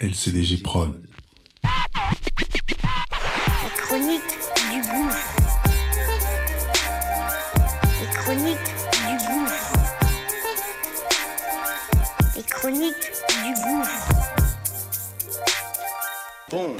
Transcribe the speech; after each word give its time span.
LCDG 0.00 0.58
Prod. 0.62 0.94
La 1.64 1.70
chronique 3.76 4.22
du 4.70 4.80
gouffre. 4.80 5.34
Les 8.00 8.06
chroniques 8.14 8.74
du 8.94 9.16
gouffre. 9.26 9.72
Les 12.36 12.44
chroniques 12.44 13.10
du 13.42 13.50
gouffre. 13.64 14.08
Bon. 16.52 16.76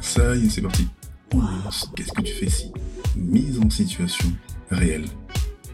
Ça 0.00 0.36
y 0.36 0.46
est, 0.46 0.50
c'est 0.50 0.62
parti. 0.62 0.86
Qu'est-ce 1.96 2.12
que 2.12 2.22
tu 2.22 2.32
fais 2.32 2.48
si 2.48 2.72
Mise 3.16 3.58
en 3.60 3.70
situation 3.70 4.28
réelle. 4.70 5.04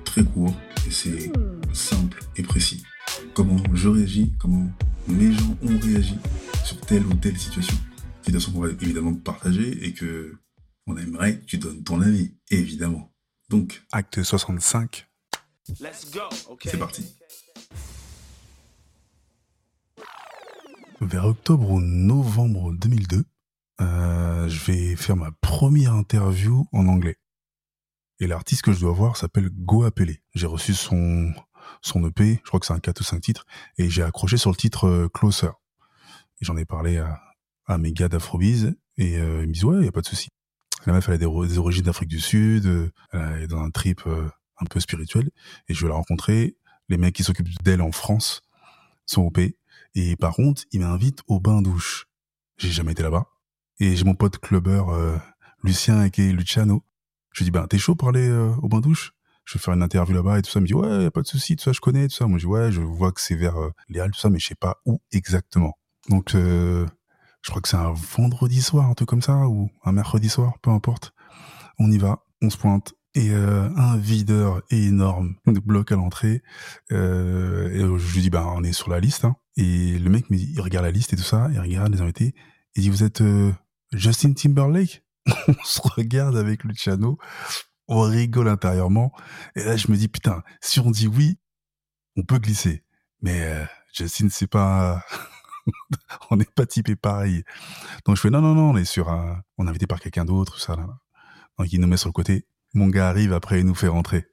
Très 0.05 0.25
court, 0.25 0.55
et 0.87 0.91
c'est 0.91 1.33
simple 1.73 2.23
et 2.37 2.43
précis. 2.43 2.83
Comment 3.35 3.57
je 3.73 3.89
réagis, 3.89 4.33
comment 4.39 4.71
mes 5.09 5.33
gens 5.33 5.57
ont 5.63 5.79
réagi 5.79 6.17
sur 6.65 6.81
telle 6.81 7.07
ou 7.07 7.15
telle 7.15 7.39
situation. 7.39 7.77
Situation 8.23 8.53
qu'on 8.53 8.61
va 8.61 8.71
évidemment 8.71 9.15
partager 9.15 9.85
et 9.85 9.93
que 9.93 10.37
on 10.87 10.97
aimerait 10.97 11.39
que 11.39 11.45
tu 11.47 11.59
donnes 11.59 11.83
ton 11.83 12.01
avis, 12.01 12.35
évidemment. 12.51 13.13
Donc, 13.49 13.83
acte 13.93 14.23
65, 14.23 15.07
Let's 15.81 16.11
go. 16.13 16.21
Okay. 16.51 16.71
c'est 16.71 16.79
parti. 16.79 17.05
Vers 21.01 21.27
octobre 21.27 21.71
ou 21.71 21.81
novembre 21.81 22.73
2002, 22.75 23.25
euh, 23.81 24.49
je 24.49 24.65
vais 24.65 24.97
faire 24.97 25.17
ma 25.17 25.31
première 25.41 25.95
interview 25.95 26.67
en 26.73 26.87
anglais. 26.87 27.17
Et 28.19 28.27
l'artiste 28.27 28.63
que 28.63 28.73
je 28.73 28.81
dois 28.81 28.93
voir 28.93 29.17
s'appelle 29.17 29.49
Go 29.51 29.85
Appelé. 29.85 30.23
J'ai 30.35 30.47
reçu 30.47 30.75
son, 30.75 31.33
son 31.81 32.07
EP, 32.07 32.41
je 32.43 32.49
crois 32.49 32.61
que 32.61 32.67
c'est 32.67 32.75
un 32.75 32.81
4 32.81 33.01
ou 33.01 33.05
5 33.05 33.21
titres, 33.21 33.47
et 33.79 33.89
j'ai 33.89 34.03
accroché 34.03 34.37
sur 34.37 34.51
le 34.51 34.57
titre 34.57 34.87
euh, 34.87 35.09
Closer. 35.09 35.51
J'en 36.41 36.57
ai 36.57 36.65
parlé 36.65 36.99
à, 36.99 37.21
à 37.67 37.79
mes 37.79 37.93
gars 37.93 38.09
d'Afrobiz, 38.09 38.75
et 38.97 39.19
euh, 39.19 39.43
ils 39.43 39.49
me 39.49 39.53
disent 39.53 39.65
ouais, 39.65 39.85
y 39.85 39.89
a 39.89 39.93
pas 39.93 40.03
de 40.03 40.07
souci. 40.07 40.29
La 40.87 40.93
meuf, 40.93 41.09
elle 41.09 41.15
a 41.15 41.19
des, 41.19 41.59
origines 41.59 41.85
d'Afrique 41.85 42.09
du 42.09 42.21
Sud, 42.21 42.91
elle 43.13 43.43
est 43.43 43.47
dans 43.47 43.61
un 43.61 43.71
trip 43.71 44.03
un 44.07 44.65
peu 44.65 44.81
spirituel, 44.81 45.31
et 45.69 45.75
je 45.75 45.83
vais 45.83 45.89
la 45.89 45.95
rencontrer. 45.95 46.57
Les 46.89 46.97
mecs 46.97 47.15
qui 47.15 47.23
s'occupent 47.23 47.63
d'elle 47.63 47.83
en 47.83 47.93
France 47.93 48.41
sont 49.05 49.23
OP. 49.23 49.41
Et 49.95 50.17
par 50.17 50.35
contre, 50.35 50.65
il 50.73 50.81
m'invite 50.81 51.21
au 51.27 51.39
bain-douche. 51.39 52.07
J'ai 52.57 52.71
jamais 52.71 52.93
été 52.93 53.03
là-bas. 53.03 53.27
Et 53.81 53.97
j'ai 53.97 54.05
mon 54.05 54.15
pote 54.15 54.39
clubbeur, 54.39 54.91
euh, 54.91 55.17
Lucien, 55.63 56.11
qui 56.11 56.23
est 56.23 56.33
Luciano. 56.33 56.85
Je 57.33 57.41
lui 57.41 57.45
dis, 57.47 57.51
ben, 57.51 57.67
t'es 57.67 57.79
chaud 57.79 57.95
pour 57.95 58.09
aller 58.09 58.29
euh, 58.29 58.53
au 58.63 58.69
bain-douche 58.69 59.13
Je 59.45 59.55
vais 59.55 59.63
faire 59.63 59.75
une 59.75 59.83
interview 59.83 60.15
là-bas 60.15 60.39
et 60.39 60.43
tout 60.43 60.51
ça. 60.51 60.59
Il 60.59 60.63
me 60.63 60.67
dit, 60.67 60.75
ouais, 60.75 61.03
y 61.03 61.07
a 61.07 61.11
pas 61.11 61.23
de 61.23 61.27
souci, 61.27 61.57
tout 61.57 61.65
ça, 61.65 61.73
je 61.73 61.81
connais, 61.81 62.09
tout 62.09 62.15
ça. 62.15 62.27
Moi, 62.27 62.39
je 62.39 62.45
dis, 62.45 62.51
ouais, 62.51 62.73
je 62.73 62.81
vois 62.81 63.13
que 63.13 63.21
c'est 63.21 63.37
vers 63.37 63.57
euh, 63.57 63.71
les 63.89 64.01
tout 64.01 64.19
ça, 64.19 64.31
mais 64.31 64.39
je 64.39 64.49
sais 64.49 64.55
pas 64.55 64.81
où 64.87 65.01
exactement. 65.13 65.79
Donc, 66.09 66.35
euh, 66.35 66.87
je 67.43 67.51
crois 67.51 67.63
que 67.63 67.69
c'est 67.69 67.77
un 67.77 67.93
vendredi 67.93 68.61
soir, 68.63 68.89
un 68.91 68.95
truc 68.95 69.09
comme 69.09 69.23
ça, 69.23 69.49
ou 69.49 69.71
un 69.85 69.93
mercredi 69.93 70.29
soir, 70.29 70.59
peu 70.61 70.71
importe. 70.71 71.13
On 71.79 71.91
y 71.91 71.99
va, 71.99 72.25
on 72.43 72.51
se 72.51 72.57
pointe. 72.57 72.95
Et 73.15 73.33
un 73.33 73.97
videur 73.97 74.63
énorme 74.71 75.35
nous 75.47 75.61
bloque 75.61 75.91
à 75.91 75.97
l'entrée. 75.97 76.43
Et 76.91 76.95
je 76.95 78.15
lui 78.15 78.21
dis, 78.21 78.31
bah, 78.31 78.45
on 78.55 78.63
est 78.63 78.73
sur 78.73 78.89
la 78.89 79.01
liste. 79.01 79.25
Hein. 79.25 79.35
Et 79.57 79.99
le 79.99 80.11
mec 80.11 80.31
me 80.31 80.37
dit, 80.37 80.53
il 80.53 80.61
regarde 80.61 80.85
la 80.85 80.93
liste 80.93 81.13
et 81.13 81.17
tout 81.17 81.25
ça, 81.25 81.49
il 81.53 81.59
regarde 81.59 81.93
les 81.93 82.03
invités. 82.03 82.35
Il 82.77 82.83
dit, 82.83 82.91
vous 82.91 83.03
êtes 83.03 83.21
Justin 83.93 84.33
Timberlake 84.33 85.03
On 85.49 85.65
se 85.65 85.81
regarde 85.83 86.37
avec 86.37 86.65
Luciano, 86.65 87.19
on 87.89 88.03
rigole 88.03 88.49
intérieurement. 88.49 89.13
Et 89.57 89.65
là, 89.65 89.77
je 89.77 89.91
me 89.91 89.97
dis, 89.97 90.09
putain, 90.09 90.43
si 90.61 90.81
on 90.81 90.91
dit 90.91 91.07
oui, 91.07 91.39
on 92.17 92.23
peut 92.23 92.39
glisser. 92.39 92.85
Mais 93.21 93.43
euh, 93.43 93.65
Justin, 93.93 94.29
c'est 94.31 94.47
pas... 94.47 95.05
on 96.31 96.37
n'est 96.37 96.45
pas 96.45 96.67
typé 96.67 96.97
pareil. 96.97 97.45
Donc 98.07 98.17
je 98.17 98.23
fais, 98.23 98.31
non, 98.31 98.41
non, 98.41 98.55
non, 98.55 98.71
on 98.71 98.77
est 98.77 98.85
sur 98.85 99.09
un... 99.11 99.43
On 99.59 99.67
est 99.67 99.71
invité 99.71 99.87
par 99.87 100.01
quelqu'un 100.01 100.25
d'autre, 100.25 100.61
ça. 100.61 100.77
Là. 100.77 100.87
Donc 101.59 101.73
il 101.73 101.81
nous 101.81 101.89
met 101.89 101.97
sur 101.97 102.09
le 102.09 102.13
côté. 102.13 102.47
Mon 102.73 102.87
gars 102.87 103.09
arrive, 103.09 103.33
après 103.33 103.61
il 103.61 103.67
nous 103.67 103.75
fait 103.75 103.89
rentrer. 103.89 104.27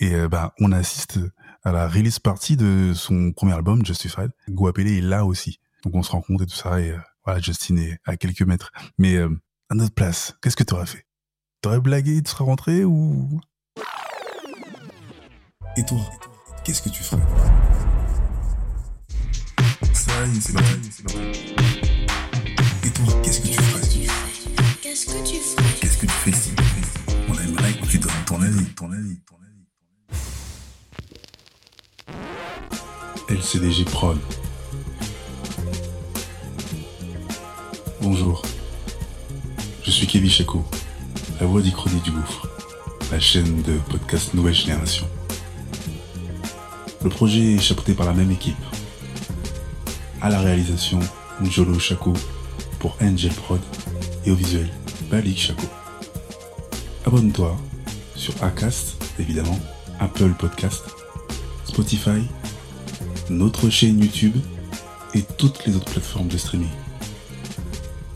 Et 0.00 0.14
euh, 0.14 0.28
bah, 0.28 0.54
on 0.58 0.72
assiste 0.72 1.20
à 1.62 1.70
la 1.70 1.86
release 1.86 2.18
party 2.18 2.56
de 2.56 2.92
son 2.94 3.32
premier 3.32 3.52
album, 3.52 3.84
Justified. 3.84 4.32
Guapele 4.48 4.88
est 4.88 5.00
là 5.00 5.24
aussi. 5.24 5.60
Donc 5.84 5.94
on 5.94 6.02
se 6.02 6.10
rencontre 6.10 6.42
et 6.42 6.46
tout 6.46 6.56
ça. 6.56 6.80
Et 6.80 6.90
euh, 6.90 6.98
voilà, 7.24 7.40
Justin 7.40 7.76
est 7.76 7.98
à 8.04 8.16
quelques 8.16 8.42
mètres. 8.42 8.70
Mais 8.98 9.16
euh, 9.16 9.28
à 9.70 9.74
notre 9.74 9.94
place, 9.94 10.34
qu'est-ce 10.42 10.56
que 10.56 10.64
tu 10.64 10.74
aurais 10.74 10.86
fait? 10.86 11.06
T'aurais 11.60 11.80
blagué, 11.80 12.22
tu 12.22 12.30
serais 12.30 12.44
rentré 12.44 12.84
ou... 12.84 13.40
Et 15.76 15.84
toi, 15.84 16.00
qu'est-ce 16.64 16.82
que 16.82 16.88
tu 16.90 17.02
ferais? 17.02 17.22
Ça 19.94 20.26
y 20.26 20.36
est, 20.36 20.40
c'est 20.40 20.52
parti. 20.52 21.54
Et 22.84 22.90
toi, 22.90 23.06
qu'est-ce 23.22 23.40
que 23.40 23.46
tu 23.46 23.54
ferais? 23.54 23.82
Qu'est-ce 24.82 25.06
que 25.06 25.26
tu 25.26 25.36
ferais? 25.36 25.74
Qu'est-ce 25.80 25.98
que 25.98 26.06
tu 26.06 26.12
fais 26.12 26.32
si 26.32 26.50
On 27.28 27.34
aimerait 27.38 27.72
que 27.74 27.86
tu 27.86 27.98
donnes 27.98 28.12
ton 28.26 28.42
avis, 28.42 28.66
ton 28.74 28.90
avis, 28.90 29.20
ton 29.20 29.36
avis. 29.36 29.52
LCDG 33.28 33.84
Prod. 33.84 34.18
Bonjour. 38.02 38.42
Je 39.84 39.90
suis 39.92 40.08
Kevin 40.08 40.28
Chaco, 40.28 40.64
la 41.40 41.46
voix 41.46 41.62
d'Ichronie 41.62 42.00
du 42.00 42.10
Gouffre, 42.10 42.48
la 43.12 43.20
chaîne 43.20 43.62
de 43.62 43.74
podcast 43.90 44.34
Nouvelle 44.34 44.54
Génération. 44.54 45.06
Le 47.04 47.08
projet 47.08 47.54
est 47.54 47.60
chapeauté 47.60 47.94
par 47.94 48.06
la 48.06 48.12
même 48.12 48.32
équipe. 48.32 48.56
À 50.20 50.30
la 50.30 50.40
réalisation, 50.40 50.98
Njolo 51.40 51.78
Chaco 51.78 52.12
pour 52.80 52.96
Angel 53.00 53.30
Prod 53.30 53.60
et 54.26 54.32
au 54.32 54.34
visuel, 54.34 54.68
Balik 55.08 55.38
Chaco. 55.38 55.66
Abonne-toi 57.06 57.56
sur 58.16 58.34
Acast, 58.42 59.00
évidemment, 59.20 59.60
Apple 60.00 60.32
Podcast, 60.36 60.82
Spotify, 61.66 62.24
notre 63.30 63.70
chaîne 63.70 64.00
YouTube 64.02 64.36
et 65.14 65.22
toutes 65.38 65.64
les 65.66 65.76
autres 65.76 65.92
plateformes 65.92 66.26
de 66.26 66.36
streaming. 66.36 66.81